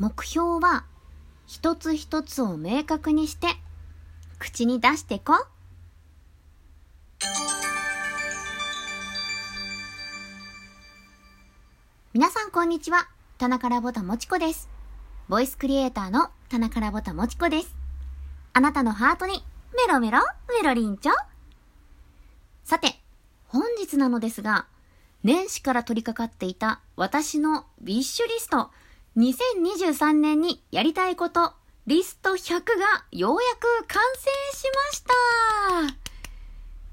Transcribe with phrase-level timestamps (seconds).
[0.00, 0.86] 目標は
[1.46, 3.48] 一つ一つを明確にして
[4.38, 5.34] 口に出してこ。
[12.14, 13.08] 皆さんこんにちは。
[13.36, 14.70] 田中らぼたもちこです。
[15.28, 17.76] ボイスクリエイターの田中らぼたもちこです。
[18.54, 19.44] あなたのハートに
[19.86, 20.20] メロメロ
[20.62, 21.12] メロリンチョ。
[22.64, 22.94] さて、
[23.48, 24.64] 本日なのですが、
[25.24, 28.70] 年始から取り掛かっていた私のビッシュリスト
[29.16, 31.52] 2023年にやりたいこと
[31.86, 35.14] リスト100がようやく完成しました。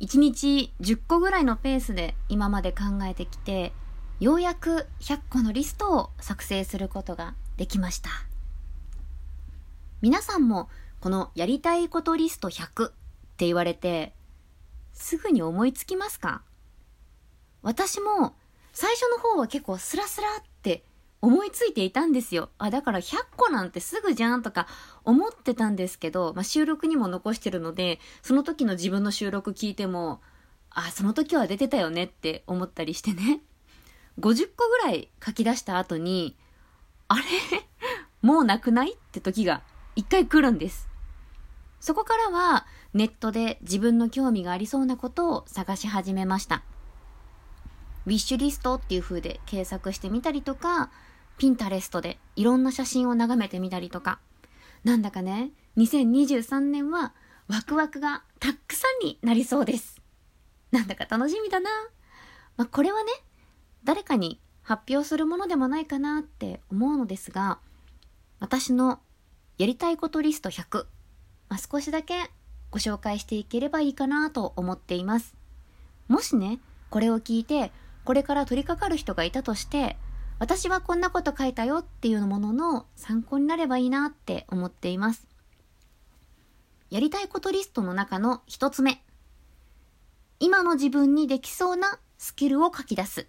[0.00, 3.72] 1日10個ぐらいのペースで今まで考えてきて
[4.18, 8.08] ようやく100個のリストを作成することができました。
[10.00, 10.70] 皆さんも
[11.00, 12.92] このやりたいことリスト100っ
[13.36, 14.14] て言われて
[14.94, 16.40] すぐに思いつきますか？
[17.62, 18.34] 私も
[18.72, 20.55] 最初の方は結構スラスラって
[21.26, 22.50] 思いついていたんですよ。
[22.56, 24.68] あ、だから100個なんてすぐじゃんとか
[25.04, 30.20] 思ってたんですけど、まあ、収録にも残してるので、その時の自分の収録聞いても、
[30.70, 33.40] あ、その時は出てたよねって思ったりしてね。
[34.20, 36.36] 50個ぐらい書き出した後に、
[37.08, 37.22] あれ？
[38.22, 38.92] もうなくない？
[38.92, 39.62] って時が
[39.96, 40.88] 一回来るんです。
[41.80, 46.62] そこからはネットで自分の興味がありそうなことを探し始めました。
[48.06, 50.90] ウィッシュリストっていう風で検索してみたりとか、
[51.38, 54.18] ピンタレストでいろんな写真を眺めてみたりとか、
[54.84, 57.12] なんだかね、2023年は
[57.48, 60.00] ワクワクがたくさんになりそうです。
[60.72, 61.70] なんだか楽しみだな。
[62.56, 63.12] まあ、これはね、
[63.84, 67.58] 誰かに発表するものでもないかなって思うのですが、
[68.40, 69.00] 私の
[69.58, 70.86] やりたいことリスト100、
[71.48, 72.30] まあ、少しだけ
[72.70, 75.34] ご紹介していければいいかなと思っています。
[76.08, 76.60] もしね、
[76.90, 77.70] これを聞いて
[78.04, 79.96] これから取り掛かる人がいたとして、
[80.38, 85.26] 私はこんなこと書いたよっていうものの参考になればいいなって思っています。
[86.90, 89.02] やりたいことリストの中の一つ目。
[90.38, 93.26] 今の自分にできそうなスキルを書き出す。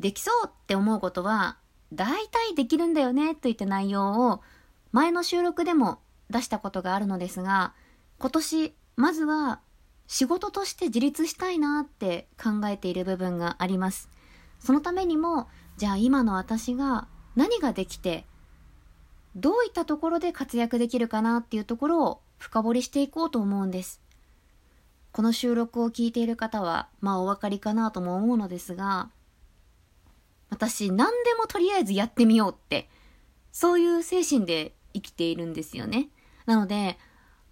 [0.00, 1.58] できそうって思うことは、
[1.92, 4.40] 大体できるんだよねといった内容を
[4.92, 6.00] 前の収録でも
[6.30, 7.74] 出したことがあるのですが、
[8.18, 9.60] 今年、まずは
[10.06, 14.08] 仕事として自立したいなって考えている部分があります。
[14.62, 18.24] そのためにも、じゃあ今の私が何ができて、
[19.34, 24.00] どういったところで活躍できるかなっていうところを深掘りしていこうと思うんです。
[25.10, 29.10] この収録を聞いている方は、まあお分かりかなとも思うのですが、
[30.48, 32.88] 私何でもとりあえずやってみようって、
[33.50, 36.08] そういう精神で生きているんですよね。
[36.46, 36.98] なので、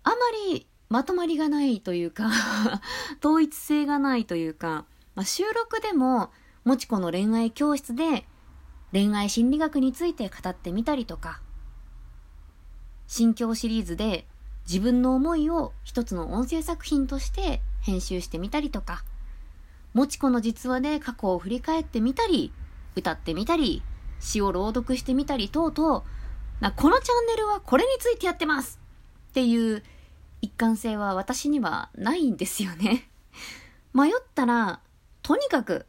[0.05, 0.17] あま
[0.55, 2.31] りまとまりがないというか
[3.21, 6.31] 統一性がないというか、まあ、収録でも、
[6.65, 8.27] もちこの恋愛教室で
[8.93, 11.41] 恋愛心理学について語ってみたりとか、
[13.07, 14.27] 心境シリーズで
[14.69, 19.05] 自分の思いを一つの音声作品として編集してみたりとか、
[19.95, 22.53] もちこの実話で過去を振り返ってみたり、
[22.95, 23.83] 歌ってみたり、
[24.21, 26.05] 詩を朗読してみたり等々、
[26.61, 28.79] なこのチャンネルはこれについてやってます
[29.31, 29.83] っていう
[30.43, 33.09] 一貫性は私にはないんですよね。
[33.95, 34.81] 迷ったら、
[35.23, 35.87] とにかく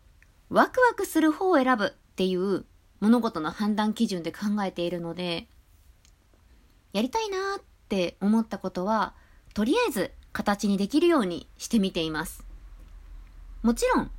[0.52, 2.66] ワクワクする方を選ぶっていう
[3.00, 5.48] 物事の判断基準で考えているので、
[6.92, 9.14] やりたいなって思ったことは、
[9.54, 12.46] とりあえず形にできるようにしてみています。
[13.64, 14.12] もちろん、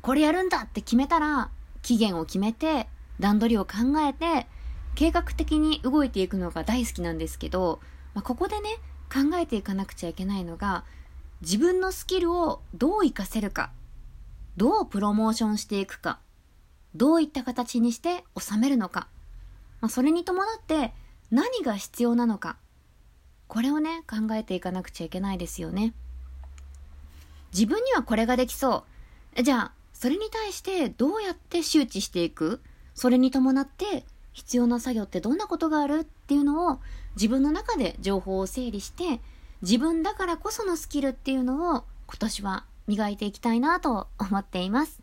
[0.00, 1.50] これやるんだって決めたら、
[1.82, 2.88] 期限を決めて、
[3.20, 4.46] 段取りを考えて、
[4.94, 7.80] 計画的に動いていくのが大好きなんですけど、
[8.14, 8.70] まあ、ここでね、
[9.12, 10.84] 考えていかなくちゃいけないのが
[11.42, 13.72] 自分のスキルをどう活かせるか
[14.56, 16.18] どうプロモーションしていくか
[16.94, 19.08] どういった形にして収めるのか、
[19.80, 20.92] まあ、それに伴って
[21.30, 22.56] 何が必要なのか
[23.46, 25.92] これをね考えていかなくちゃいけないですよね。
[27.52, 28.84] 自分にはこれができそ
[29.36, 29.42] う。
[29.42, 32.60] じゃあそれに対してどうやって周知していく？
[32.94, 36.00] それに伴って必要な作業ってどんなことがある？
[36.00, 36.78] っていうのを
[37.16, 39.20] 自分の中で情報を整理して
[39.62, 45.00] 自分だからこそのスキルっていうのを今年は磨いていきたいなと思っています。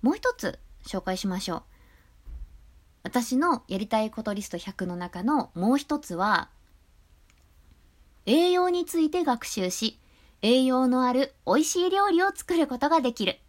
[0.00, 1.62] もう一つ紹介しましょう。
[3.02, 6.48] 私のやりたいことリスト100の中のもう一つは、
[8.26, 9.98] 栄養について学習し、
[10.40, 13.40] 栄養のある美味しい料理を作ることができる。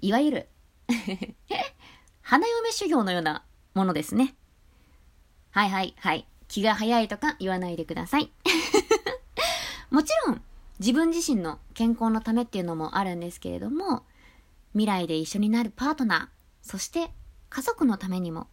[0.00, 0.48] いわゆる
[2.22, 4.34] 花嫁修行のようなものですね。
[5.50, 6.26] はいはいはい。
[6.48, 8.32] 気が早いとか言わないでください。
[9.90, 10.42] もちろん、
[10.78, 14.04] 自分自身の健康のためっていうのもあるんですけれども、
[14.72, 17.10] 未来で一緒になるパートナー、そして
[17.50, 18.46] 家族のためにも、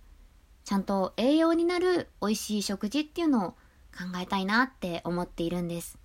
[0.63, 5.99] ちゃんと栄養になる美味しい食事っていうのを考えたいなって思っているんです。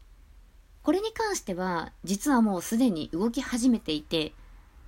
[0.83, 4.35] これに関しては、実はもうすでに動き始めていて、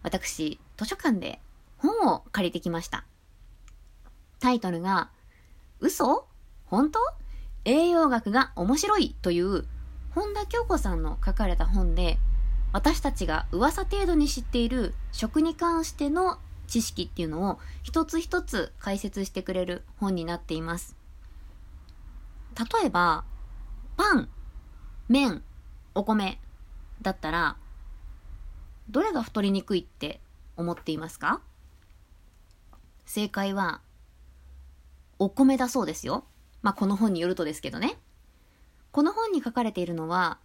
[0.02, 1.40] 私、図書館で
[1.78, 3.05] 本を借りてきました。
[4.38, 5.11] タイトルが、
[5.81, 6.26] 嘘？
[6.67, 6.99] 本当？
[7.64, 9.64] 栄養学が面白いという
[10.14, 12.19] 本田京子さんの書かれた本で、
[12.73, 20.97] 私たちが噂程度に知っている食に関しての知識っていうのを一つ一つ解説してくれる本になっています。
[22.59, 23.25] 例えば、
[23.97, 24.29] パン、
[25.09, 25.43] 麺、
[25.94, 26.38] お米
[27.00, 27.56] だったら、
[28.91, 30.20] どれが太りにくいって
[30.56, 31.41] 思っていますか？
[33.06, 33.81] 正解は、
[35.19, 36.25] お米だそうですよ。
[36.62, 37.99] まあ、この本によるとですけどね。
[38.92, 40.38] この本に書かれているのは、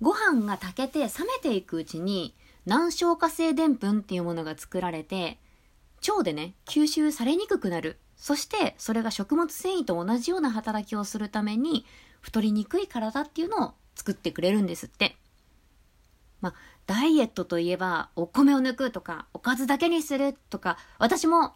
[0.00, 2.36] ご飯が炊けて冷めていくうちに、
[2.66, 5.40] 難消化性でんぷんっていうものが作られて、
[6.06, 7.98] 腸でね、吸収されにくくなる。
[8.16, 11.86] そして、それが食物繊維と同じような働きをするために、
[12.20, 15.16] 太りにくい体っていうのを作ってくれるんですって。
[16.40, 16.54] まあ、
[16.86, 21.54] ダイエットといえば、お米を抜くとか、おかずだけにするとか、私も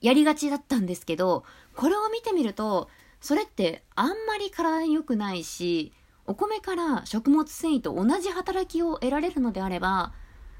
[0.00, 2.88] やりがちだったんですけど、これを見てみると、
[3.26, 5.92] それってあんまり体に良くないし、
[6.26, 10.12] お米から食物繊維と同じ働きを得られるのであれば、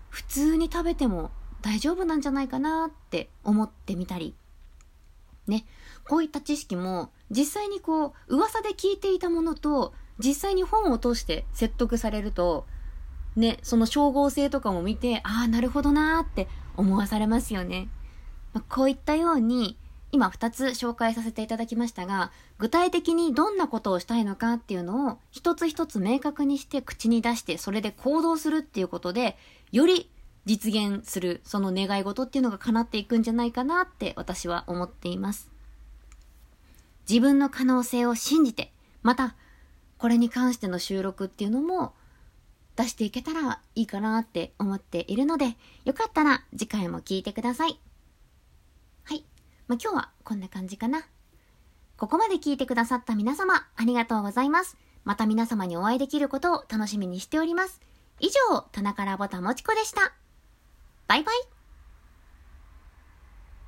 [0.09, 1.31] 普通に食べても
[1.63, 4.35] 大丈夫なんじゃないかなって思ってみたり。
[5.47, 5.65] ね、
[6.09, 12.67] こういった知識も実際にこう噂で聞いていたものと実際に本を通して説得されると、
[13.37, 17.89] ね、その照合性とかも見て、ああ、なるほどなーって思わされますよね。
[18.55, 19.79] まあ、こういったように、
[20.13, 29.37] 今2つ紹介させていただきましたが、具体的にどんなことをしたいのかっていうのを一つ一つ明確にして口に出してそれで行動するっていうことで、
[29.73, 30.11] より
[30.45, 35.51] 実現するその願い事っていうのが叶っていくんじゃないかなって私は思っています。
[37.09, 38.73] 自分の可能性を信じて、
[39.03, 39.35] また
[39.99, 41.95] これに関しての収録っていうのも
[42.77, 47.67] 出していけたらいいかなって思っているので、よかったら次回も聞いてくださ。
[47.67, 47.81] い。
[49.69, 51.07] まあ、今日はこんな感じかな。
[51.97, 54.77] ここまで聞いてくださった皆様、ありがとうございます。
[55.05, 57.81] また皆様にお会いできることを楽しみにしております。
[58.21, 60.13] 以上、田中らぼたもちこでした。
[61.09, 61.56] バイバイ。